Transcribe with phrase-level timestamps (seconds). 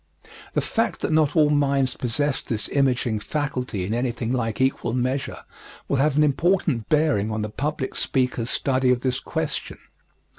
[0.55, 5.43] The fact that not all minds possess this imaging faculty in anything like equal measure
[5.87, 9.77] will have an important bearing on the public speaker's study of this question.